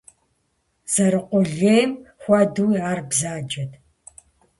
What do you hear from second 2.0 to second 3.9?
хуэдэуи ар бзаджэт.